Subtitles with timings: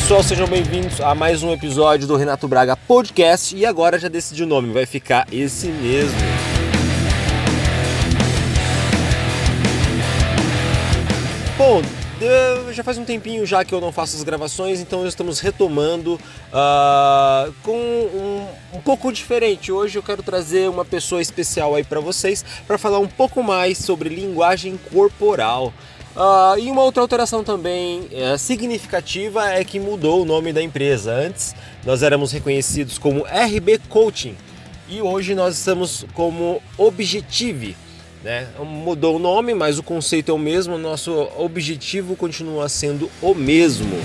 [0.00, 4.44] pessoal, sejam bem-vindos a mais um episódio do Renato Braga Podcast e agora já decidi
[4.44, 6.16] o nome, vai ficar esse mesmo.
[11.58, 11.82] Bom,
[12.72, 17.52] já faz um tempinho já que eu não faço as gravações, então estamos retomando uh,
[17.64, 19.72] com um, um, pouco diferente.
[19.72, 23.78] Hoje eu quero trazer uma pessoa especial aí para vocês para falar um pouco mais
[23.78, 25.74] sobre linguagem corporal.
[26.18, 31.12] Uh, e uma outra alteração também uh, significativa é que mudou o nome da empresa.
[31.14, 31.54] Antes
[31.86, 34.34] nós éramos reconhecidos como RB Coaching
[34.88, 37.76] e hoje nós estamos como Objective.
[38.24, 38.48] Né?
[38.58, 43.96] Mudou o nome, mas o conceito é o mesmo, nosso objetivo continua sendo o mesmo.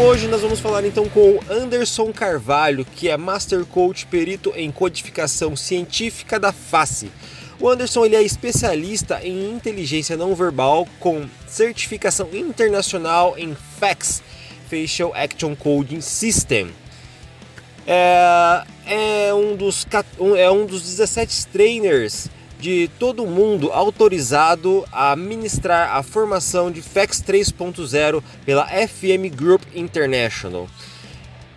[0.00, 4.70] Hoje nós vamos falar então com o Anderson Carvalho, que é Master Coach Perito em
[4.70, 7.10] Codificação Científica da Face.
[7.58, 14.22] O Anderson ele é especialista em inteligência não verbal com certificação internacional em FACS,
[14.70, 16.70] Facial Action Coding System.
[17.86, 19.86] É, é, um, dos,
[20.36, 27.22] é um dos 17 trainers de todo mundo autorizado a ministrar a formação de FACS
[27.22, 30.68] 3.0 pela FM Group International.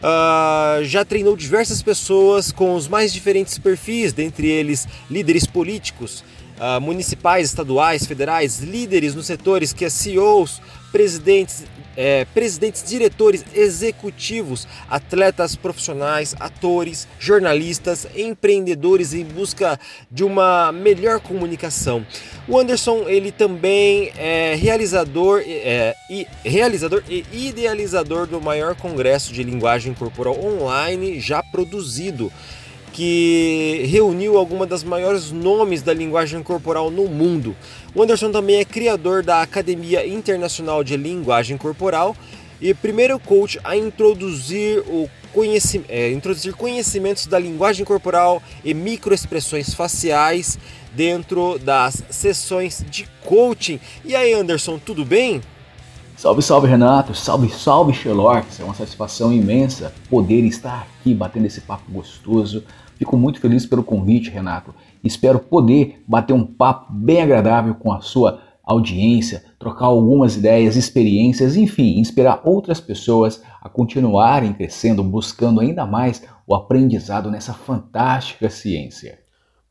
[0.02, 6.23] Uh, já treinou diversas pessoas com os mais diferentes perfis, dentre eles líderes políticos,
[6.57, 11.63] uh, municipais, estaduais, federais, líderes nos setores que é CEOs, presidentes
[11.95, 22.06] é, presidentes, diretores executivos, atletas profissionais, atores, jornalistas, empreendedores em busca de uma melhor comunicação.
[22.47, 29.44] O Anderson ele também é realizador, é, e, realizador e idealizador do maior congresso de
[29.44, 32.31] linguagem corporal online já produzido
[32.94, 37.56] que reuniu algumas das maiores nomes da linguagem corporal no mundo.
[37.96, 42.16] O Anderson também é criador da Academia Internacional de Linguagem Corporal
[42.59, 49.73] e primeiro coach a introduzir o conheci é, introduzir conhecimentos da linguagem corporal e microexpressões
[49.73, 50.59] faciais
[50.94, 53.79] dentro das sessões de coaching.
[54.03, 55.41] E aí, Anderson, tudo bem?
[56.18, 58.46] Salve, salve Renato, salve, salve Sherlock.
[58.59, 62.63] É uma satisfação imensa poder estar aqui batendo esse papo gostoso.
[63.01, 64.75] Fico muito feliz pelo convite, Renato.
[65.03, 71.56] Espero poder bater um papo bem agradável com a sua audiência, trocar algumas ideias, experiências,
[71.56, 79.19] enfim, inspirar outras pessoas a continuarem crescendo, buscando ainda mais o aprendizado nessa fantástica ciência.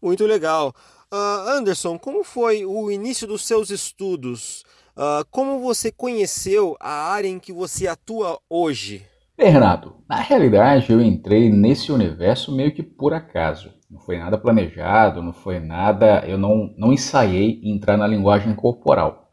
[0.02, 0.74] Muito legal.
[1.12, 4.64] Uh, Anderson, como foi o início dos seus estudos?
[4.96, 9.06] Uh, como você conheceu a área em que você atua hoje?
[9.40, 13.72] Bem, Renato, na realidade eu entrei nesse universo meio que por acaso.
[13.90, 16.22] Não foi nada planejado, não foi nada.
[16.26, 19.30] Eu não, não ensaiei entrar na linguagem corporal.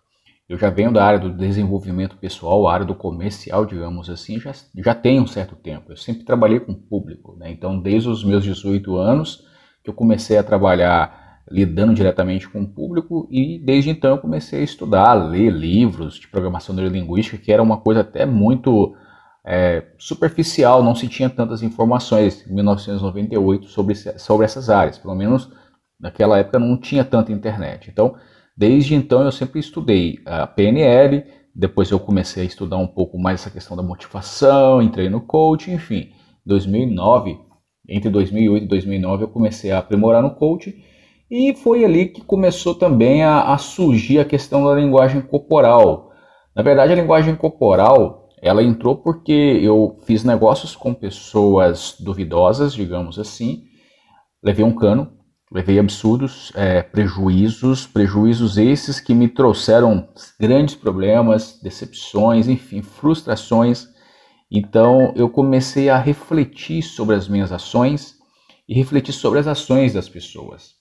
[0.48, 4.54] Eu já venho da área do desenvolvimento pessoal, a área do comercial, digamos assim, já,
[4.78, 5.92] já tem um certo tempo.
[5.92, 7.52] Eu sempre trabalhei com público, né?
[7.52, 9.46] então desde os meus 18 anos
[9.84, 14.62] que eu comecei a trabalhar lidando diretamente com o público e desde então eu comecei
[14.62, 18.96] a estudar, a ler livros de programação neurolinguística, que era uma coisa até muito
[19.50, 25.50] é, superficial, não se tinha tantas informações em 1998 sobre, sobre essas áreas, pelo menos
[25.98, 27.90] naquela época não tinha tanta internet.
[27.90, 28.16] Então,
[28.58, 31.24] desde então eu sempre estudei a PNL,
[31.56, 35.76] depois eu comecei a estudar um pouco mais essa questão da motivação, entrei no coaching,
[35.76, 36.10] enfim,
[36.46, 37.40] 2009,
[37.88, 40.74] entre 2008 e 2009 eu comecei a aprimorar no coaching
[41.32, 46.12] e foi ali que começou também a, a surgir a questão da linguagem corporal.
[46.54, 53.18] Na verdade, a linguagem corporal ela entrou porque eu fiz negócios com pessoas duvidosas, digamos
[53.18, 53.66] assim.
[54.44, 55.12] Levei um cano,
[55.52, 60.08] levei absurdos é, prejuízos, prejuízos esses que me trouxeram
[60.40, 63.88] grandes problemas, decepções, enfim, frustrações.
[64.52, 68.16] Então eu comecei a refletir sobre as minhas ações
[68.68, 70.78] e refletir sobre as ações das pessoas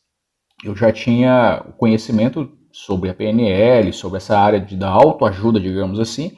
[0.65, 6.37] eu já tinha conhecimento sobre a PNL, sobre essa área de, da autoajuda, digamos assim,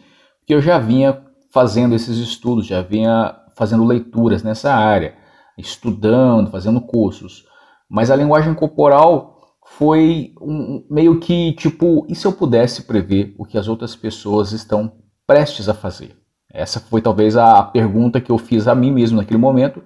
[0.49, 5.15] que eu já vinha fazendo esses estudos, já vinha fazendo leituras nessa área,
[5.59, 7.45] estudando, fazendo cursos.
[7.87, 9.43] Mas a linguagem corporal
[9.77, 14.53] foi um, meio que tipo, e se eu pudesse prever o que as outras pessoas
[14.53, 14.91] estão
[15.27, 16.17] prestes a fazer?
[16.51, 19.85] Essa foi talvez a pergunta que eu fiz a mim mesmo naquele momento,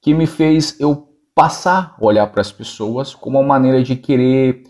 [0.00, 4.64] que me fez eu passar a olhar para as pessoas como uma maneira de querer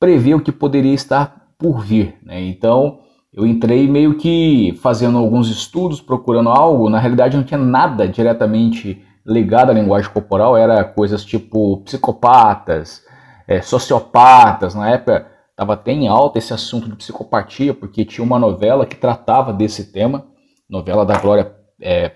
[0.00, 2.18] prever o que poderia estar por vir.
[2.24, 2.40] Né?
[2.48, 2.98] Então
[3.32, 6.90] eu entrei meio que fazendo alguns estudos, procurando algo.
[6.90, 13.02] Na realidade não tinha nada diretamente ligado à linguagem corporal, era coisas tipo psicopatas,
[13.48, 14.74] é, sociopatas.
[14.74, 18.96] Na época estava até em alta esse assunto de psicopatia, porque tinha uma novela que
[18.96, 20.26] tratava desse tema,
[20.68, 22.12] novela da Glória é,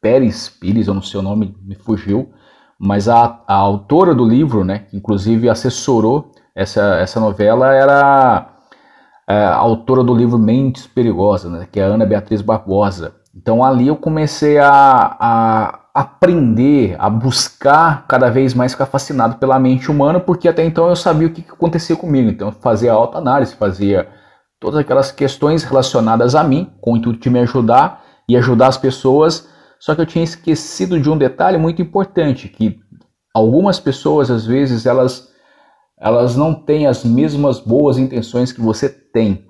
[0.00, 2.30] Pérez Pires, eu não sei o nome, me fugiu,
[2.78, 8.49] mas a, a autora do livro, né, que inclusive assessorou essa, essa novela, era
[9.36, 13.14] a autora do livro Mentes Perigosas, né, que é a Ana Beatriz Barbosa.
[13.34, 19.58] Então ali eu comecei a, a aprender, a buscar cada vez mais ficar fascinado pela
[19.58, 22.30] mente humana, porque até então eu sabia o que, que acontecia comigo.
[22.30, 24.08] Então eu fazia autoanálise, fazia
[24.58, 28.76] todas aquelas questões relacionadas a mim, com o intuito de me ajudar e ajudar as
[28.76, 29.48] pessoas
[29.80, 32.78] só que eu tinha esquecido de um detalhe muito importante, que
[33.34, 35.30] algumas pessoas às vezes elas
[35.98, 39.46] elas não têm as mesmas boas intenções que você tem.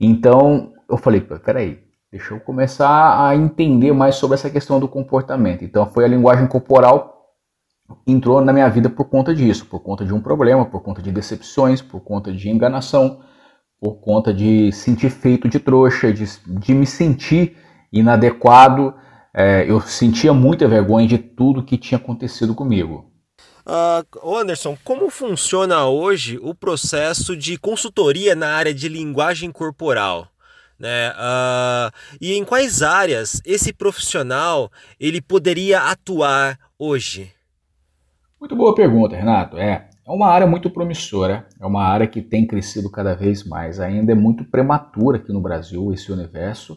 [0.00, 5.64] Então, eu falei, peraí, deixa eu começar a entender mais sobre essa questão do comportamento.
[5.64, 7.12] Então, foi a linguagem corporal
[8.06, 11.12] entrou na minha vida por conta disso, por conta de um problema, por conta de
[11.12, 13.20] decepções, por conta de enganação,
[13.78, 17.56] por conta de sentir feito de trouxa, de, de me sentir
[17.92, 18.94] inadequado
[19.34, 23.10] é, eu sentia muita vergonha de tudo que tinha acontecido comigo.
[23.66, 30.28] Uh, Anderson, como funciona hoje o processo de consultoria na área de linguagem corporal?
[30.78, 31.10] Né?
[31.10, 31.90] Uh,
[32.20, 34.70] e em quais áreas esse profissional
[35.00, 37.32] ele poderia atuar hoje?
[38.38, 39.56] Muito boa pergunta, Renato.
[39.56, 43.80] É, é uma área muito promissora, é uma área que tem crescido cada vez mais.
[43.80, 46.76] Ainda é muito prematura aqui no Brasil esse universo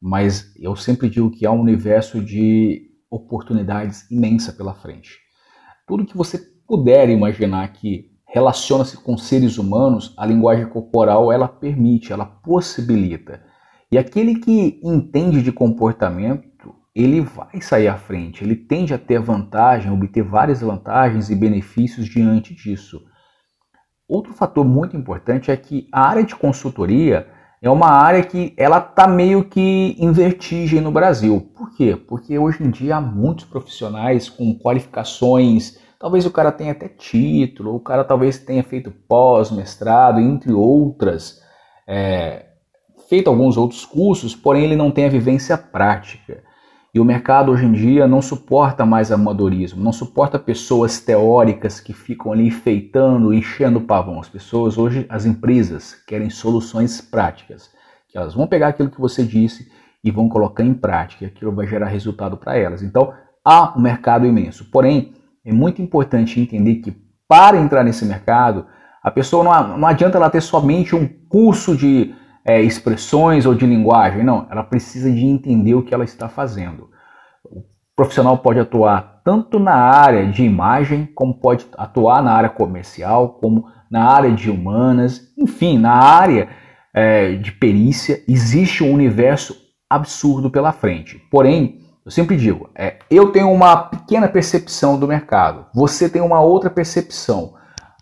[0.00, 5.18] mas eu sempre digo que há um universo de oportunidades imensa pela frente.
[5.88, 12.12] Tudo que você puder imaginar que relaciona-se com seres humanos, a linguagem corporal ela permite,
[12.12, 13.42] ela possibilita.
[13.90, 19.18] E aquele que entende de comportamento, ele vai sair à frente, ele tende a ter
[19.18, 23.02] vantagem, obter várias vantagens e benefícios diante disso.
[24.06, 27.26] Outro fator muito importante é que a área de consultoria
[27.60, 31.50] é uma área que ela está meio que em vertigem no Brasil.
[31.56, 31.96] Por quê?
[31.96, 37.74] Porque hoje em dia há muitos profissionais com qualificações, talvez o cara tenha até título,
[37.74, 41.42] o cara talvez tenha feito pós-mestrado, entre outras,
[41.86, 42.46] é,
[43.08, 46.44] feito alguns outros cursos, porém ele não tem a vivência prática.
[46.98, 51.92] E o mercado hoje em dia não suporta mais amadorismo, não suporta pessoas teóricas que
[51.92, 54.18] ficam ali enfeitando, enchendo o pavão.
[54.18, 57.70] As pessoas hoje, as empresas, querem soluções práticas,
[58.08, 59.70] que elas vão pegar aquilo que você disse
[60.02, 62.82] e vão colocar em prática, aquilo vai gerar resultado para elas.
[62.82, 63.14] Então,
[63.44, 64.68] há um mercado imenso.
[64.68, 65.12] Porém,
[65.44, 66.96] é muito importante entender que
[67.28, 68.66] para entrar nesse mercado,
[69.00, 72.12] a pessoa não, não adianta ela ter somente um curso de
[72.48, 76.88] é, expressões ou de linguagem, não, ela precisa de entender o que ela está fazendo.
[77.44, 77.62] O
[77.94, 83.66] profissional pode atuar tanto na área de imagem, como pode atuar na área comercial, como
[83.90, 86.48] na área de humanas, enfim, na área
[86.94, 89.54] é, de perícia, existe um universo
[89.90, 91.18] absurdo pela frente.
[91.30, 96.40] Porém, eu sempre digo, é, eu tenho uma pequena percepção do mercado, você tem uma
[96.40, 97.58] outra percepção.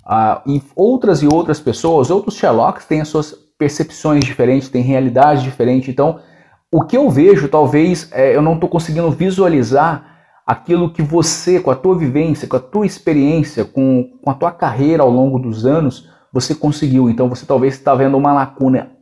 [0.07, 5.43] Uh, e outras e outras pessoas, outros Sherlocks têm as suas percepções diferentes, tem realidades
[5.43, 5.89] diferentes.
[5.89, 6.21] Então,
[6.71, 10.17] o que eu vejo, talvez é, eu não estou conseguindo visualizar
[10.47, 14.53] aquilo que você, com a tua vivência, com a tua experiência, com, com a tua
[14.53, 17.09] carreira ao longo dos anos, você conseguiu.
[17.09, 18.93] Então, você talvez está vendo uma lacuna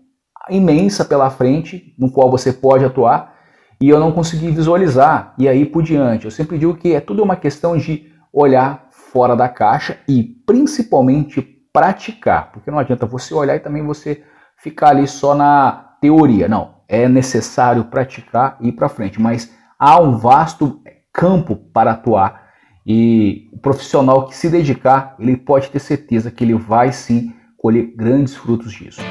[0.48, 3.34] imensa pela frente, no qual você pode atuar,
[3.80, 6.24] e eu não consegui visualizar, e aí por diante.
[6.26, 11.42] Eu sempre digo que é tudo uma questão de olhar fora da caixa e principalmente
[11.72, 14.22] praticar, porque não adianta você olhar e também você
[14.64, 16.48] ficar ali só na teoria.
[16.48, 20.80] Não, é necessário praticar e ir para frente, mas há um vasto
[21.12, 22.44] campo para atuar
[22.86, 27.94] e o profissional que se dedicar, ele pode ter certeza que ele vai sim colher
[27.94, 29.02] grandes frutos disso.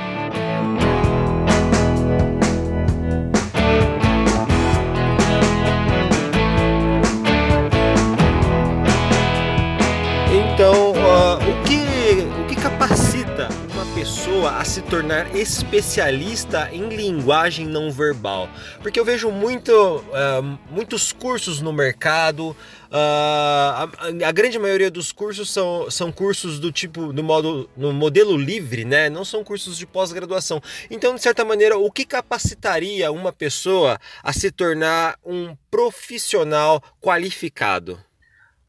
[14.23, 18.49] Pessoa a se tornar especialista em linguagem não verbal?
[18.81, 22.55] Porque eu vejo muito, uh, muitos cursos no mercado, uh,
[22.89, 23.89] a,
[24.25, 28.85] a, grande maioria dos cursos são, são cursos do tipo, no, modo, no modelo livre,
[28.85, 29.09] né?
[29.09, 30.61] não são cursos de pós-graduação.
[30.89, 37.99] Então, de certa maneira, o que capacitaria uma pessoa a se tornar um profissional qualificado?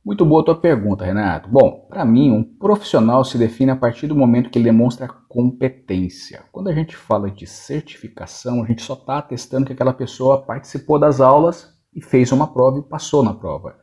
[0.04, 1.48] Muito boa a tua pergunta, Renato.
[1.48, 6.42] Bom, para mim, um profissional se define a partir do momento que ele demonstra competência.
[6.52, 10.98] Quando a gente fala de certificação, a gente só está atestando que aquela pessoa participou
[10.98, 13.76] das aulas e fez uma prova e passou na prova.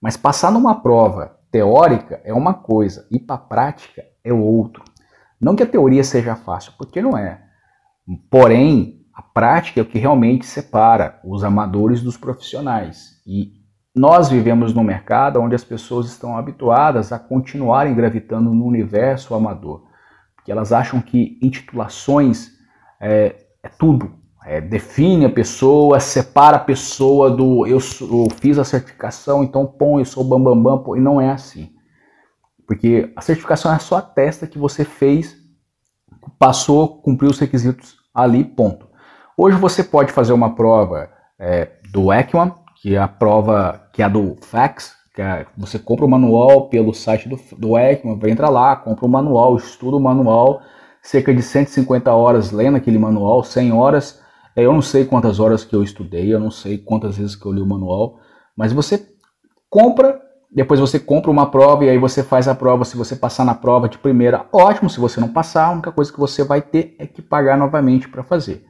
[0.00, 4.82] Mas passar numa prova teórica é uma coisa, ir para a prática é outro.
[5.40, 7.40] Não que a teoria seja fácil, porque não é.
[8.28, 13.22] Porém, a prática é o que realmente separa os amadores dos profissionais.
[13.24, 13.61] E
[13.94, 19.82] nós vivemos num mercado onde as pessoas estão habituadas a continuarem gravitando no universo amador,
[20.34, 22.52] porque elas acham que intitulações
[22.98, 28.64] é, é tudo, é, define a pessoa, separa a pessoa do eu, eu fiz a
[28.64, 31.70] certificação, então pô, eu sou bambambam, bam, bam, e não é assim.
[32.66, 35.36] Porque a certificação é só a testa que você fez,
[36.38, 38.88] passou, cumpriu os requisitos ali, ponto.
[39.36, 44.04] Hoje você pode fazer uma prova é, do ECMA, que é a prova que é
[44.04, 48.48] a do FAX, que é, você compra o manual pelo site do, do ECMA, entra
[48.48, 50.60] lá, compra o manual, estuda o manual,
[51.00, 54.20] cerca de 150 horas lendo aquele manual, 100 horas.
[54.56, 57.46] É, eu não sei quantas horas que eu estudei, eu não sei quantas vezes que
[57.46, 58.18] eu li o manual,
[58.56, 59.06] mas você
[59.70, 60.20] compra,
[60.50, 62.84] depois você compra uma prova e aí você faz a prova.
[62.84, 64.90] Se você passar na prova de primeira, ótimo.
[64.90, 68.08] Se você não passar, a única coisa que você vai ter é que pagar novamente
[68.08, 68.64] para fazer.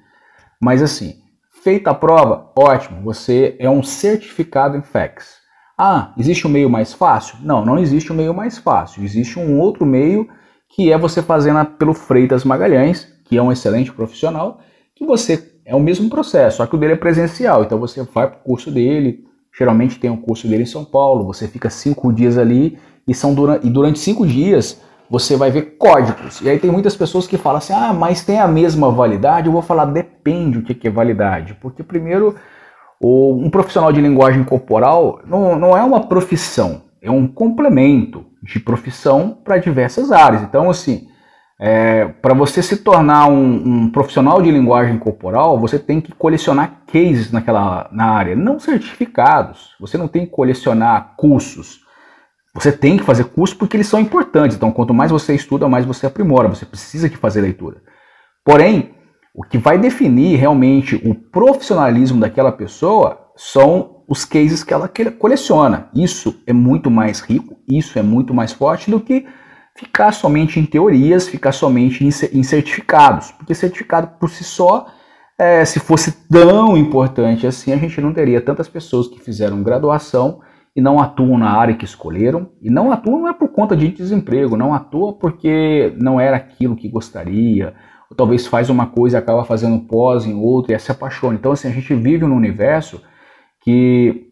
[0.61, 1.22] Mas assim,
[1.63, 5.37] Feita a prova, ótimo, você é um certificado em FACS.
[5.79, 7.37] Ah, existe um meio mais fácil?
[7.41, 9.05] Não, não existe um meio mais fácil.
[9.05, 10.29] Existe um outro meio
[10.69, 14.59] que é você fazendo pelo Freitas Magalhães, que é um excelente profissional,
[14.93, 17.63] que você é o mesmo processo, só que o dele é presencial.
[17.63, 19.25] Então você vai para o curso dele,
[19.57, 22.77] geralmente tem um curso dele em São Paulo, você fica cinco dias ali
[23.07, 26.41] e, são e durante cinco dias você vai ver códigos.
[26.41, 29.47] E aí tem muitas pessoas que falam assim: ah, mas tem a mesma validade?
[29.47, 31.53] Eu vou falar, depende o que é validade.
[31.61, 32.35] Porque, primeiro,
[32.99, 39.37] um profissional de linguagem corporal não, não é uma profissão, é um complemento de profissão
[39.45, 40.43] para diversas áreas.
[40.45, 41.07] Então, assim,
[41.61, 46.85] é, para você se tornar um, um, profissional de linguagem corporal, você tem que colecionar
[46.87, 49.77] cases naquela na área, não certificados.
[49.79, 51.83] Você não tem que colecionar cursos.
[52.55, 54.57] Você tem que fazer curso porque eles são importantes.
[54.57, 56.49] Então, quanto mais você estuda, mais você aprimora.
[56.49, 57.83] Você precisa que fazer leitura.
[58.45, 58.95] Porém,
[59.35, 65.89] o que vai definir realmente o profissionalismo daquela pessoa são os cases que ela coleciona.
[65.95, 69.27] Isso é muito mais rico, isso é muito mais forte do que
[69.75, 73.31] ficar somente em teorias, ficar somente em certificados.
[73.33, 74.87] Porque certificado por si só,
[75.39, 80.41] é, se fosse tão importante assim, a gente não teria tantas pessoas que fizeram graduação
[80.75, 82.51] e não atuam na área que escolheram.
[82.61, 86.77] E não atuam não é por conta de desemprego, não atua porque não era aquilo
[86.77, 87.75] que gostaria,
[88.11, 91.37] ou talvez faz uma coisa e acaba fazendo pós em outra e se apaixona.
[91.37, 93.03] Então, assim, a gente vive num universo
[93.63, 94.29] que,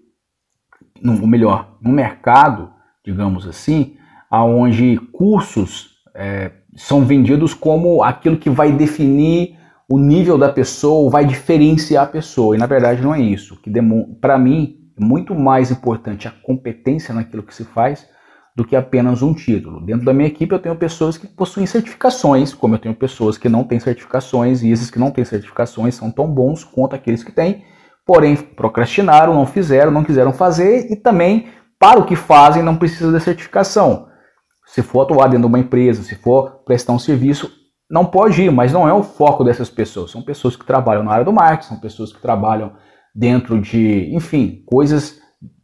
[1.05, 2.71] ou melhor, num mercado,
[3.05, 3.97] digamos assim,
[4.31, 9.59] aonde cursos é, são vendidos como aquilo que vai definir
[9.91, 12.55] o nível da pessoa, vai diferenciar a pessoa.
[12.55, 13.61] E na verdade não é isso.
[13.61, 13.71] Que
[14.21, 18.07] para mim muito mais importante a competência naquilo que se faz
[18.55, 19.85] do que apenas um título.
[19.85, 23.49] Dentro da minha equipe eu tenho pessoas que possuem certificações, como eu tenho pessoas que
[23.49, 27.33] não têm certificações, e esses que não têm certificações são tão bons quanto aqueles que
[27.33, 27.65] têm,
[28.05, 33.11] porém procrastinaram, não fizeram, não quiseram fazer e também para o que fazem não precisa
[33.11, 34.09] de certificação.
[34.67, 37.51] Se for atuar dentro de uma empresa, se for prestar um serviço,
[37.91, 40.11] não pode ir, mas não é o foco dessas pessoas.
[40.11, 42.73] São pessoas que trabalham na área do marketing, são pessoas que trabalham
[43.15, 45.21] dentro de, enfim, coisas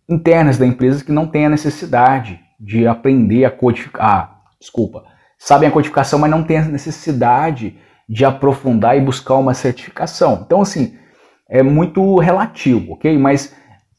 [0.08, 4.04] internas da empresa que não têm a necessidade de aprender a codificar.
[4.04, 5.04] Ah, desculpa,
[5.38, 7.76] sabem a codificação, mas não têm a necessidade
[8.08, 10.42] de aprofundar e buscar uma certificação.
[10.44, 10.96] Então, assim,
[11.48, 13.18] é muito relativo, ok?
[13.18, 13.54] Mas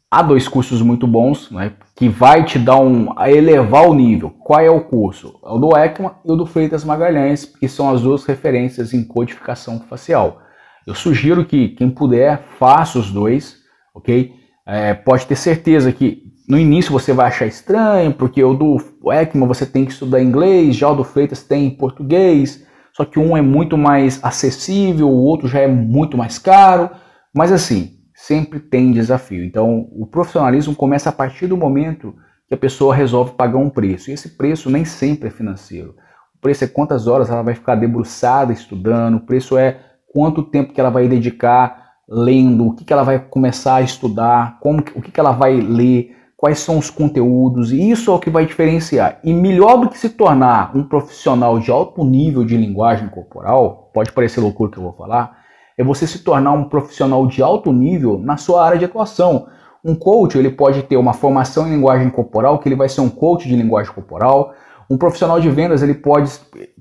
[0.09, 4.29] há dois cursos muito bons, né, que vai te dar um, a elevar o nível.
[4.29, 5.39] Qual é o curso?
[5.43, 9.03] É o do ECMA e o do Freitas Magalhães, que são as duas referências em
[9.03, 10.41] codificação facial.
[10.87, 13.57] Eu sugiro que quem puder faça os dois,
[13.93, 14.33] ok?
[14.65, 18.77] É, pode ter certeza que no início você vai achar estranho, porque o do
[19.11, 23.35] ECMA você tem que estudar inglês, já o do Freitas tem português, só que um
[23.35, 26.89] é muito mais acessível, o outro já é muito mais caro,
[27.35, 29.43] mas assim, sempre tem desafio.
[29.43, 32.15] Então, o profissionalismo começa a partir do momento
[32.47, 35.95] que a pessoa resolve pagar um preço, e esse preço nem sempre é financeiro.
[36.33, 39.81] O preço é quantas horas ela vai ficar debruçada estudando, o preço é
[40.17, 44.57] quanto tempo que ela vai dedicar lendo, o que, que ela vai começar a estudar,
[44.59, 48.19] como, o que, que ela vai ler, quais são os conteúdos, e isso é o
[48.19, 49.19] que vai diferenciar.
[49.23, 54.11] E melhor do que se tornar um profissional de alto nível de linguagem corporal, pode
[54.11, 55.37] parecer loucura que eu vou falar,
[55.77, 59.45] é você se tornar um profissional de alto nível na sua área de atuação.
[59.85, 63.09] Um coach, ele pode ter uma formação em linguagem corporal, que ele vai ser um
[63.09, 64.55] coach de linguagem corporal.
[64.89, 66.31] Um profissional de vendas, ele pode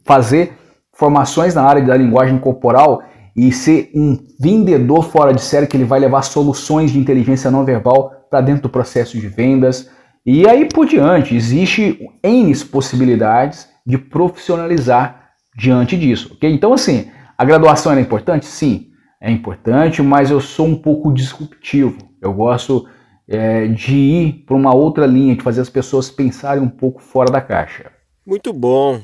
[0.07, 0.57] fazer
[0.95, 3.02] formações na área da linguagem corporal
[3.37, 7.64] e ser um vendedor fora de série que ele vai levar soluções de inteligência não
[7.64, 9.90] verbal para dentro do processo de vendas.
[10.25, 16.50] E aí por diante, existe N possibilidades de profissionalizar diante disso, ok?
[16.50, 18.47] Então assim, a graduação é importante?
[18.47, 18.88] Sim,
[19.21, 21.99] é importante, mas eu sou um pouco disruptivo.
[22.21, 22.88] Eu gosto
[23.28, 27.31] é, de ir para uma outra linha, de fazer as pessoas pensarem um pouco fora
[27.31, 27.90] da caixa.
[28.26, 29.00] Muito bom.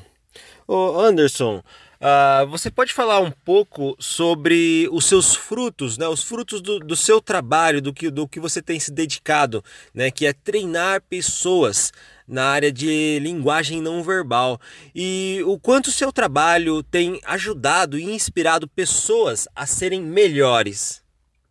[0.67, 1.63] Ô Anderson,
[2.03, 6.09] Uh, você pode falar um pouco sobre os seus frutos, né?
[6.09, 9.63] os frutos do, do, seu trabalho, do que, do que você tem se dedicado,
[9.95, 10.11] né?
[10.11, 11.93] que é treinar pessoas
[12.27, 14.59] na área de linguagem não verbal
[14.93, 21.01] e o quanto o seu trabalho tem ajudado e inspirado pessoas a serem melhores.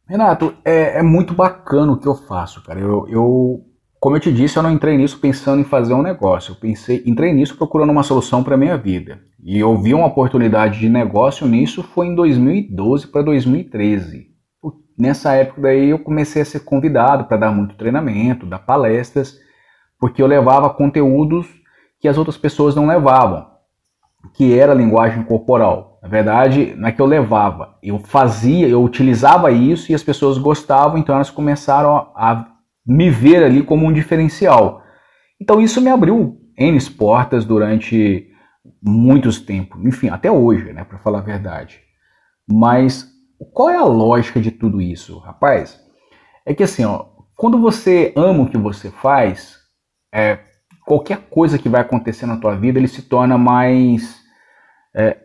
[0.05, 2.77] Renato, é, é muito bacana o que eu faço, cara.
[2.77, 3.65] Eu, eu,
[4.01, 6.51] como eu te disse, eu não entrei nisso pensando em fazer um negócio.
[6.51, 9.30] Eu pensei, entrei nisso procurando uma solução para minha vida.
[9.43, 14.29] E eu vi uma oportunidade de negócio nisso foi em 2012 para 2013.
[14.97, 19.35] Nessa época daí eu comecei a ser convidado para dar muito treinamento, dar palestras,
[19.99, 21.47] porque eu levava conteúdos
[21.99, 23.47] que as outras pessoas não levavam,
[24.35, 25.99] que era linguagem corporal.
[26.03, 30.37] Na verdade, não é que eu levava, eu fazia, eu utilizava isso e as pessoas
[30.37, 32.47] gostavam, então elas começaram a
[32.85, 34.83] me ver ali como um diferencial.
[35.39, 38.30] Então isso me abriu N portas durante
[38.81, 41.79] muitos tempos, enfim, até hoje, né, para falar a verdade.
[42.49, 43.11] Mas
[43.53, 45.79] qual é a lógica de tudo isso, rapaz?
[46.45, 49.57] É que assim, ó, quando você ama o que você faz,
[50.13, 50.39] é,
[50.85, 54.19] qualquer coisa que vai acontecer na tua vida, ele se torna mais,
[54.95, 55.17] é,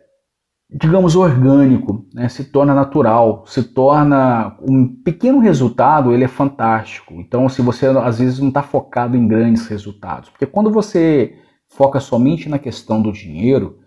[0.69, 2.29] digamos, orgânico, né?
[2.29, 7.13] se torna natural, se torna um pequeno resultado, ele é fantástico.
[7.15, 11.37] Então, se você às vezes não está focado em grandes resultados, porque quando você
[11.77, 13.77] foca somente na questão do dinheiro,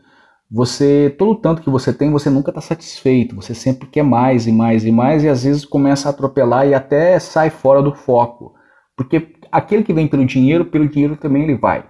[0.49, 4.53] você todo tanto que você tem, você nunca está satisfeito, você sempre quer mais e
[4.53, 8.55] mais e mais e às vezes começa a atropelar e até sai fora do foco,
[8.97, 11.85] porque aquele que vem pelo dinheiro, pelo dinheiro também ele vai.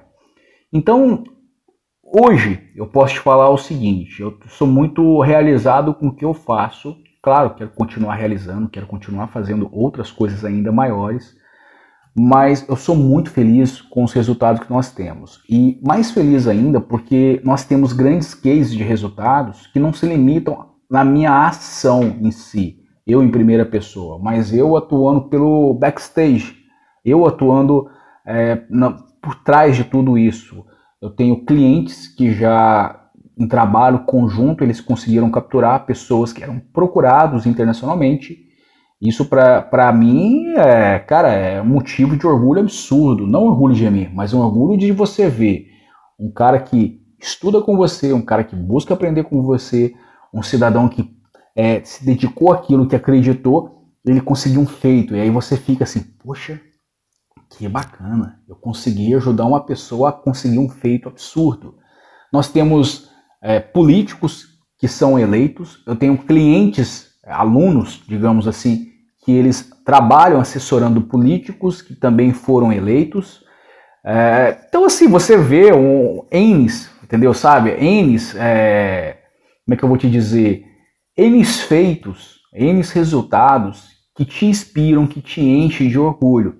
[0.73, 1.23] Então,
[2.03, 6.33] hoje eu posso te falar o seguinte, eu sou muito realizado com o que eu
[6.33, 11.35] faço, claro, quero continuar realizando, quero continuar fazendo outras coisas ainda maiores,
[12.17, 15.41] mas eu sou muito feliz com os resultados que nós temos.
[15.49, 20.71] E mais feliz ainda porque nós temos grandes cases de resultados que não se limitam
[20.91, 26.57] na minha ação em si, eu em primeira pessoa, mas eu atuando pelo backstage,
[27.05, 27.89] eu atuando
[28.27, 28.91] é, na,
[29.23, 30.65] por trás de tudo isso.
[31.01, 37.47] Eu tenho clientes que já em trabalho conjunto eles conseguiram capturar pessoas que eram procurados
[37.47, 38.50] internacionalmente
[39.01, 43.27] isso para mim, é, cara, é motivo de orgulho absurdo.
[43.27, 45.69] Não orgulho de mim, mas um orgulho de você ver
[46.19, 49.95] um cara que estuda com você, um cara que busca aprender com você,
[50.35, 51.11] um cidadão que
[51.57, 55.17] é, se dedicou àquilo que acreditou, ele conseguiu um feito.
[55.17, 56.61] E aí você fica assim, poxa,
[57.51, 61.75] que bacana, eu consegui ajudar uma pessoa a conseguir um feito absurdo.
[62.31, 63.11] Nós temos
[63.43, 68.90] é, políticos que são eleitos, eu tenho clientes, alunos, digamos assim,
[69.31, 73.45] que eles trabalham assessorando políticos que também foram eleitos.
[74.05, 77.33] É, então, assim, você vê um Enes, entendeu?
[77.33, 77.71] Sabe?
[77.71, 79.19] Enes, é,
[79.65, 80.65] como é que eu vou te dizer?
[81.17, 86.57] Enes feitos, Enes resultados que te inspiram, que te enchem de orgulho.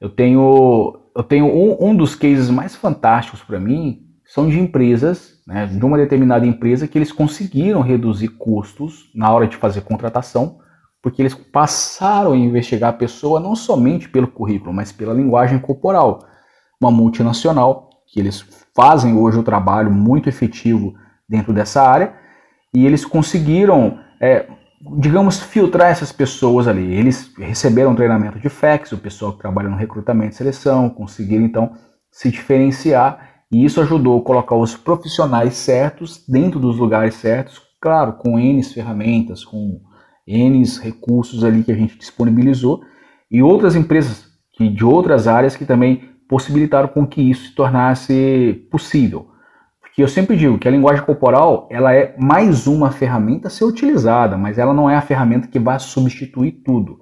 [0.00, 5.42] Eu tenho, eu tenho um, um dos cases mais fantásticos para mim são de empresas,
[5.46, 10.60] né, de uma determinada empresa que eles conseguiram reduzir custos na hora de fazer contratação
[11.04, 16.24] porque eles passaram a investigar a pessoa não somente pelo currículo, mas pela linguagem corporal.
[16.80, 18.42] Uma multinacional, que eles
[18.74, 20.94] fazem hoje o um trabalho muito efetivo
[21.28, 22.14] dentro dessa área,
[22.72, 24.46] e eles conseguiram, é,
[24.98, 26.94] digamos, filtrar essas pessoas ali.
[26.94, 31.72] Eles receberam treinamento de FEX, o pessoal que trabalha no recrutamento e seleção, conseguiram então
[32.10, 38.14] se diferenciar, e isso ajudou a colocar os profissionais certos dentro dos lugares certos, claro,
[38.14, 39.82] com N ferramentas, com
[40.26, 42.82] N recursos ali que a gente disponibilizou
[43.30, 48.66] e outras empresas que, de outras áreas que também possibilitaram com que isso se tornasse
[48.70, 49.28] possível.
[49.80, 53.64] Porque eu sempre digo que a linguagem corporal ela é mais uma ferramenta a ser
[53.64, 56.98] utilizada, mas ela não é a ferramenta que vai substituir tudo.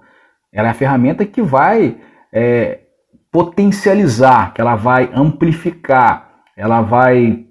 [0.52, 1.98] Ela é a ferramenta que vai
[2.32, 2.80] é,
[3.30, 7.46] potencializar, que ela vai amplificar, ela vai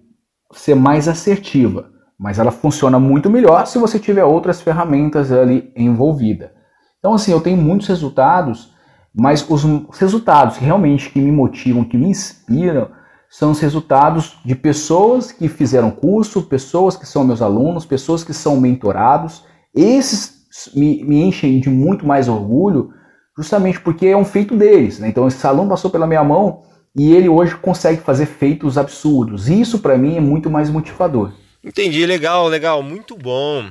[0.51, 6.53] ser mais assertiva mas ela funciona muito melhor se você tiver outras ferramentas ali envolvida.
[6.99, 8.75] Então assim, eu tenho muitos resultados,
[9.11, 9.63] mas os
[9.99, 12.89] resultados realmente que me motivam, que me inspiram,
[13.27, 18.33] são os resultados de pessoas que fizeram curso, pessoas que são meus alunos, pessoas que
[18.33, 19.43] são mentorados.
[19.73, 20.41] Esses
[20.75, 22.91] me, me enchem de muito mais orgulho,
[23.35, 24.99] justamente porque é um feito deles.
[24.99, 25.07] Né?
[25.07, 26.63] Então, esse aluno passou pela minha mão
[26.95, 29.49] e ele hoje consegue fazer feitos absurdos.
[29.49, 31.31] Isso para mim é muito mais motivador.
[31.63, 33.69] Entendi, legal, legal, muito bom.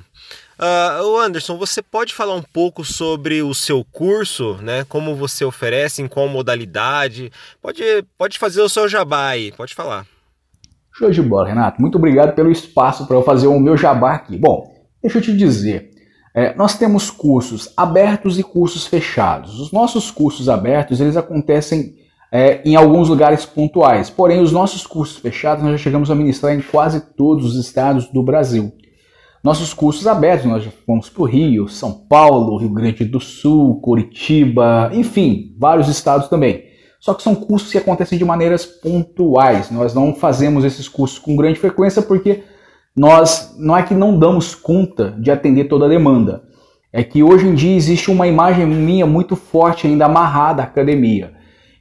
[0.61, 4.85] Uh, Anderson, você pode falar um pouco sobre o seu curso, né?
[4.89, 7.33] Como você oferece, em qual modalidade?
[7.63, 7.83] Pode,
[8.19, 10.07] pode fazer o seu jabá aí, pode falar.
[10.93, 11.81] Show de bola, Renato.
[11.81, 14.37] Muito obrigado pelo espaço para eu fazer o meu jabá aqui.
[14.37, 14.71] Bom,
[15.03, 15.91] deixa eu te dizer,
[16.35, 19.59] é, nós temos cursos abertos e cursos fechados.
[19.59, 21.95] Os nossos cursos abertos, eles acontecem
[22.33, 24.09] é, em alguns lugares pontuais.
[24.09, 28.07] Porém, os nossos cursos fechados nós já chegamos a ministrar em quase todos os estados
[28.07, 28.73] do Brasil.
[29.43, 33.81] Nossos cursos abertos, nós já fomos para o Rio, São Paulo, Rio Grande do Sul,
[33.81, 36.65] Curitiba, enfim, vários estados também.
[37.01, 39.71] Só que são cursos que acontecem de maneiras pontuais.
[39.71, 42.43] Nós não fazemos esses cursos com grande frequência porque
[42.95, 46.43] nós não é que não damos conta de atender toda a demanda.
[46.93, 51.40] É que hoje em dia existe uma imagem minha muito forte ainda amarrada à academia.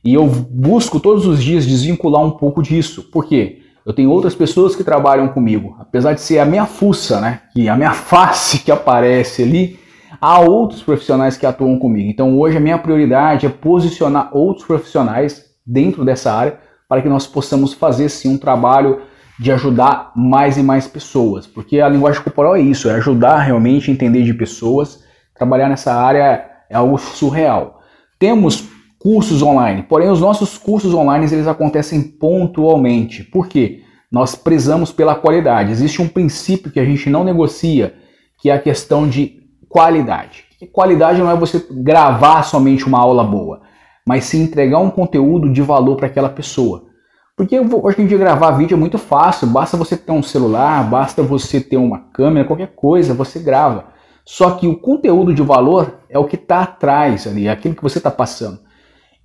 [0.10, 3.04] E eu busco todos os dias desvincular um pouco disso.
[3.12, 3.60] Por quê?
[3.86, 5.76] Eu tenho outras pessoas que trabalham comigo.
[5.80, 7.42] Apesar de ser a minha fuça, né?
[7.54, 9.78] Que a minha face que aparece ali,
[10.20, 12.10] há outros profissionais que atuam comigo.
[12.10, 17.28] Então hoje a minha prioridade é posicionar outros profissionais dentro dessa área para que nós
[17.28, 19.02] possamos fazer sim um trabalho
[19.40, 23.92] de ajudar mais e mais pessoas, porque a linguagem corporal é isso, é ajudar realmente
[23.92, 25.04] a entender de pessoas.
[25.36, 27.80] Trabalhar nessa área é algo surreal.
[28.18, 33.24] Temos cursos online, porém os nossos cursos online eles acontecem pontualmente.
[33.24, 33.82] Por quê?
[34.12, 35.72] Nós prezamos pela qualidade.
[35.72, 37.96] Existe um princípio que a gente não negocia,
[38.38, 40.44] que é a questão de qualidade.
[40.62, 43.62] E qualidade não é você gravar somente uma aula boa,
[44.06, 46.90] mas sim entregar um conteúdo de valor para aquela pessoa.
[47.38, 51.24] Porque hoje em dia gravar vídeo é muito fácil, basta você ter um celular, basta
[51.24, 53.86] você ter uma câmera, qualquer coisa, você grava.
[54.26, 57.82] Só que o conteúdo de valor é o que está atrás ali, é aquilo que
[57.82, 58.60] você está passando.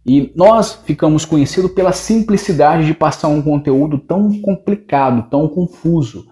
[0.07, 6.27] E nós ficamos conhecidos pela simplicidade de passar um conteúdo tão complicado, tão confuso.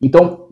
[0.00, 0.48] Então,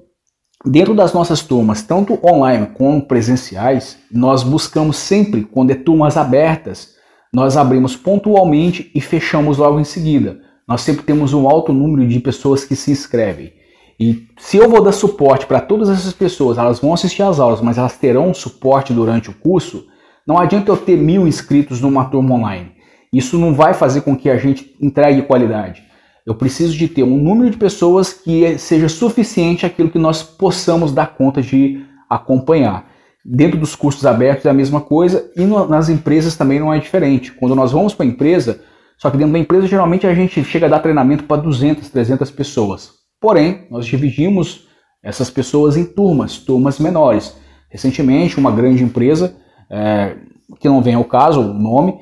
[0.65, 6.95] dentro das nossas turmas, tanto online como presenciais, nós buscamos sempre, quando é turmas abertas,
[7.33, 12.21] nós abrimos pontualmente e fechamos logo em seguida nós sempre temos um alto número de
[12.21, 13.53] pessoas que se inscrevem.
[13.99, 17.61] E se eu vou dar suporte para todas essas pessoas, elas vão assistir às aulas,
[17.61, 19.85] mas elas terão suporte durante o curso,
[20.31, 22.71] não adianta eu ter mil inscritos numa turma online.
[23.13, 25.83] Isso não vai fazer com que a gente entregue qualidade.
[26.25, 30.93] Eu preciso de ter um número de pessoas que seja suficiente aquilo que nós possamos
[30.93, 32.89] dar conta de acompanhar.
[33.25, 37.33] Dentro dos cursos abertos é a mesma coisa e nas empresas também não é diferente.
[37.33, 38.61] Quando nós vamos para a empresa,
[38.97, 42.31] só que dentro da empresa, geralmente a gente chega a dar treinamento para 200, 300
[42.31, 42.93] pessoas.
[43.21, 44.69] Porém, nós dividimos
[45.03, 47.37] essas pessoas em turmas, turmas menores.
[47.69, 49.40] Recentemente, uma grande empresa,
[49.71, 50.17] é,
[50.59, 51.99] que não vem ao caso o nome,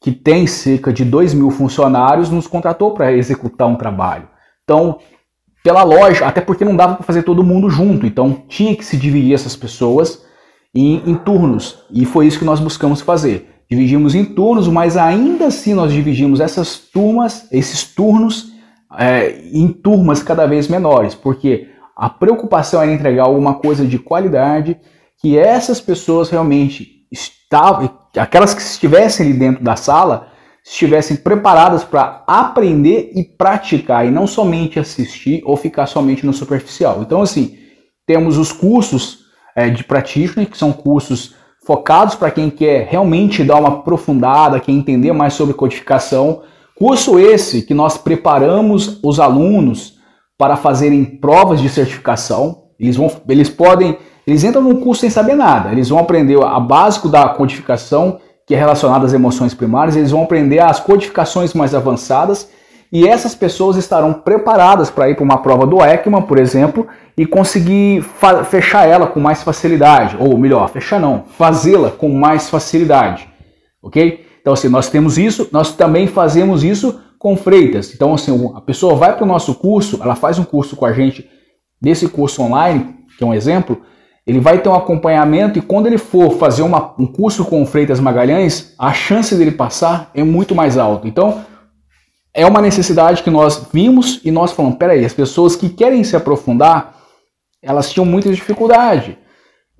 [0.00, 4.28] que tem cerca de 2 mil funcionários, nos contratou para executar um trabalho.
[4.62, 4.98] Então,
[5.64, 8.96] pela lógica, até porque não dava para fazer todo mundo junto, então tinha que se
[8.96, 10.24] dividir essas pessoas
[10.74, 11.84] em, em turnos.
[11.90, 16.40] E foi isso que nós buscamos fazer dividimos em turnos, mas ainda assim nós dividimos
[16.40, 18.52] essas turmas, esses turnos,
[18.98, 24.78] é, em turmas cada vez menores, porque a preocupação era entregar alguma coisa de qualidade
[25.20, 30.28] que essas pessoas realmente estavam, aquelas que estivessem ali dentro da sala,
[30.64, 37.00] estivessem preparadas para aprender e praticar e não somente assistir ou ficar somente no superficial.
[37.00, 37.56] Então, assim,
[38.06, 39.20] temos os cursos
[39.56, 41.34] é, de practitioner, que são cursos
[41.66, 46.42] focados para quem quer realmente dar uma aprofundada, quer entender mais sobre codificação.
[46.76, 49.98] Curso esse que nós preparamos os alunos
[50.38, 52.68] para fazerem provas de certificação.
[52.78, 55.72] Eles, vão, eles podem, eles entram no curso sem saber nada.
[55.72, 59.96] Eles vão aprender a básico da codificação, que é relacionada às emoções primárias.
[59.96, 62.50] Eles vão aprender as codificações mais avançadas
[62.92, 66.86] e essas pessoas estarão preparadas para ir para uma prova do ECMA, por exemplo,
[67.16, 68.04] e conseguir
[68.50, 73.30] fechar ela com mais facilidade, ou melhor, fechar não, fazê-la com mais facilidade,
[73.82, 74.26] ok?
[74.42, 77.94] Então, assim, nós temos isso, nós também fazemos isso com freitas.
[77.94, 80.92] Então, assim, a pessoa vai para o nosso curso, ela faz um curso com a
[80.92, 81.26] gente,
[81.80, 83.80] desse curso online, que é um exemplo,
[84.28, 87.98] ele vai ter um acompanhamento e quando ele for fazer uma, um curso com Freitas
[87.98, 91.08] Magalhães, a chance dele passar é muito mais alta.
[91.08, 91.42] Então,
[92.34, 96.14] é uma necessidade que nós vimos e nós falamos, peraí, as pessoas que querem se
[96.14, 96.94] aprofundar,
[97.62, 99.16] elas tinham muita dificuldade.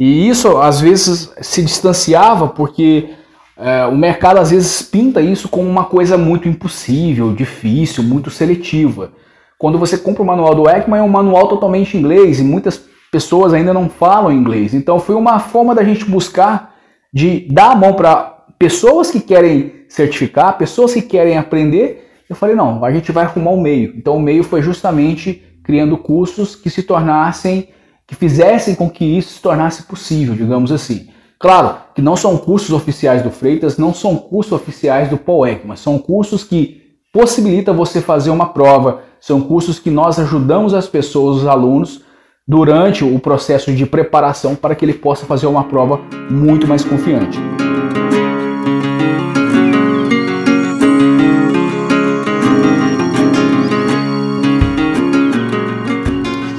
[0.01, 3.11] E isso, às vezes, se distanciava porque
[3.55, 9.13] é, o mercado, às vezes, pinta isso como uma coisa muito impossível, difícil, muito seletiva.
[9.59, 13.53] Quando você compra o manual do Ekman, é um manual totalmente inglês e muitas pessoas
[13.53, 14.75] ainda não falam inglês.
[14.75, 16.75] Então, foi uma forma da gente buscar
[17.13, 22.55] de dar a mão para pessoas que querem certificar, pessoas que querem aprender Eu falei,
[22.55, 23.95] não, a gente vai arrumar um meio.
[23.97, 27.71] Então o meio foi justamente criando cursos que se tornassem,
[28.07, 31.09] que fizessem com que isso se tornasse possível, digamos assim.
[31.39, 35.81] Claro que não são cursos oficiais do Freitas, não são cursos oficiais do POEC, mas
[35.81, 41.39] são cursos que possibilitam você fazer uma prova, são cursos que nós ajudamos as pessoas,
[41.39, 42.03] os alunos,
[42.49, 47.39] durante o processo de preparação para que ele possa fazer uma prova muito mais confiante.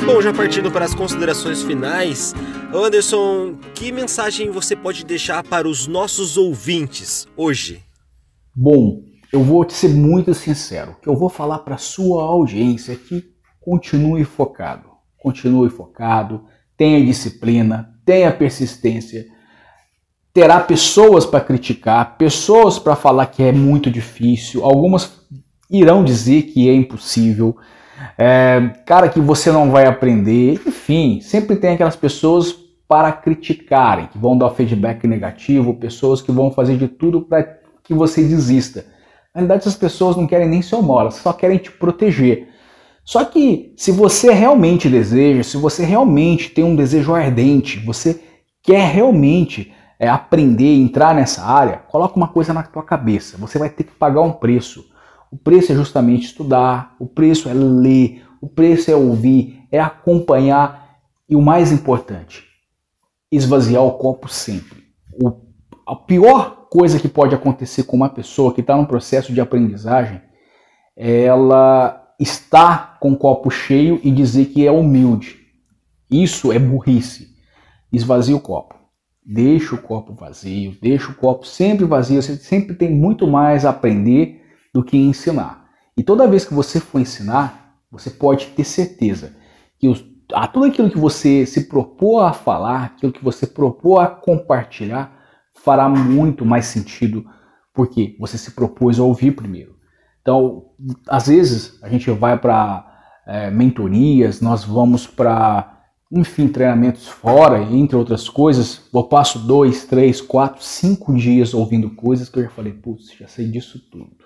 [0.06, 2.36] Bom, já partindo para as considerações finais,
[2.72, 7.82] Anderson, que mensagem você pode deixar para os nossos ouvintes hoje?
[8.56, 9.02] Bom,
[9.34, 10.96] eu vou te ser muito sincero.
[11.02, 13.24] Que eu vou falar para a sua audiência que
[13.60, 14.89] continue focado.
[15.20, 16.46] Continue focado,
[16.78, 19.26] tenha disciplina, tenha persistência.
[20.34, 25.20] Terá pessoas para criticar, pessoas para falar que é muito difícil, algumas
[25.70, 27.58] irão dizer que é impossível
[28.18, 32.54] é, cara, que você não vai aprender, enfim, sempre tem aquelas pessoas
[32.88, 37.94] para criticarem, que vão dar feedback negativo, pessoas que vão fazer de tudo para que
[37.94, 38.86] você desista.
[39.34, 42.50] Na verdade, essas pessoas não querem nem seu mal, elas só querem te proteger.
[43.10, 48.24] Só que se você realmente deseja, se você realmente tem um desejo ardente, você
[48.62, 53.36] quer realmente é, aprender, entrar nessa área, coloca uma coisa na tua cabeça.
[53.40, 54.86] Você vai ter que pagar um preço.
[55.32, 61.00] O preço é justamente estudar, o preço é ler, o preço é ouvir, é acompanhar
[61.28, 62.44] e o mais importante,
[63.32, 64.84] esvaziar o copo sempre.
[65.20, 65.32] O,
[65.88, 70.22] a pior coisa que pode acontecer com uma pessoa que está num processo de aprendizagem
[70.96, 75.38] é ela estar com o copo cheio e dizer que é humilde.
[76.12, 77.30] Isso é burrice.
[77.92, 78.76] Esvazie o copo.
[79.26, 82.22] Deixa o copo vazio, deixa o copo sempre vazio.
[82.22, 84.42] Você sempre tem muito mais a aprender
[84.74, 85.70] do que ensinar.
[85.96, 89.36] E toda vez que você for ensinar, você pode ter certeza
[89.78, 90.04] que os,
[90.34, 95.16] a tudo aquilo que você se propôs a falar, aquilo que você propôs a compartilhar,
[95.54, 97.26] fará muito mais sentido
[97.74, 99.79] porque você se propôs a ouvir primeiro.
[100.30, 100.66] Então,
[101.08, 102.86] às vezes, a gente vai para
[103.26, 108.88] é, mentorias, nós vamos para, enfim, treinamentos fora, entre outras coisas.
[108.94, 113.28] Eu passo dois, três, quatro, cinco dias ouvindo coisas que eu já falei, putz, já
[113.28, 114.18] sei disso tudo.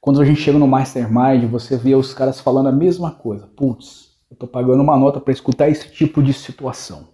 [0.00, 3.46] Quando a gente chega no Mastermind, você vê os caras falando a mesma coisa.
[3.56, 7.10] Putz, eu tô pagando uma nota para escutar esse tipo de situação.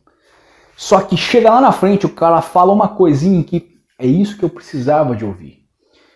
[0.74, 4.44] Só que chega lá na frente, o cara fala uma coisinha que é isso que
[4.44, 5.66] eu precisava de ouvir.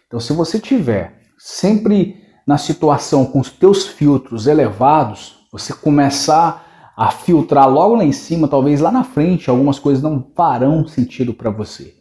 [0.06, 7.10] Então, se você tiver sempre na situação com os teus filtros elevados, você começar a
[7.10, 11.50] filtrar logo lá em cima, talvez lá na frente algumas coisas não farão sentido para
[11.50, 11.94] você.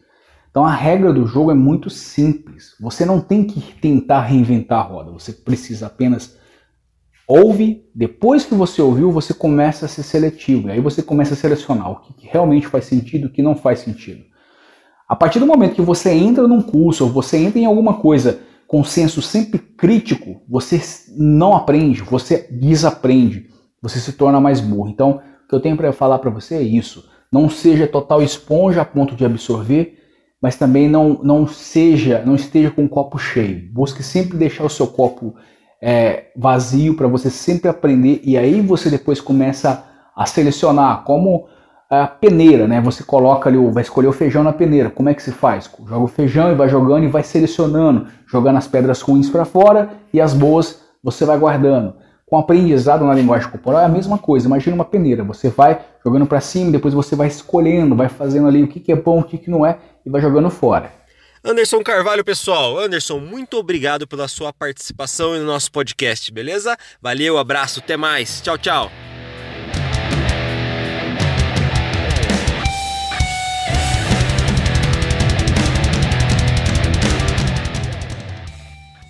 [0.52, 2.76] Então a regra do jogo é muito simples.
[2.82, 5.12] Você não tem que tentar reinventar a roda.
[5.12, 6.38] Você precisa apenas
[7.26, 7.86] ouve.
[7.96, 10.68] Depois que você ouviu, você começa a ser seletivo.
[10.68, 13.56] E aí você começa a selecionar o que realmente faz sentido e o que não
[13.56, 14.24] faz sentido.
[15.08, 18.49] A partir do momento que você entra num curso ou você entra em alguma coisa
[18.70, 20.80] com senso sempre crítico, você
[21.18, 23.50] não aprende, você desaprende,
[23.82, 24.88] você se torna mais burro.
[24.88, 27.04] Então, o que eu tenho para falar para você é isso.
[27.30, 30.00] Não seja total esponja a ponto de absorver
[30.42, 33.70] mas também não, não seja, não esteja com o copo cheio.
[33.72, 35.36] Busque sempre deixar o seu copo
[35.82, 41.48] é, vazio para você sempre aprender e aí você depois começa a selecionar como
[41.90, 42.80] a peneira, né?
[42.82, 44.90] Você coloca ali, vai escolher o feijão na peneira.
[44.90, 45.70] Como é que se faz?
[45.88, 49.90] Joga o feijão e vai jogando e vai selecionando, jogando as pedras ruins para fora
[50.14, 51.96] e as boas você vai guardando.
[52.28, 54.46] Com aprendizado na linguagem corporal é a mesma coisa.
[54.46, 58.62] Imagina uma peneira, você vai jogando para cima, depois você vai escolhendo, vai fazendo ali
[58.62, 60.92] o que, que é bom, o que, que não é e vai jogando fora.
[61.44, 62.78] Anderson Carvalho, pessoal.
[62.78, 66.78] Anderson, muito obrigado pela sua participação no nosso podcast, beleza?
[67.02, 68.42] Valeu, abraço, até mais.
[68.42, 68.92] Tchau, tchau.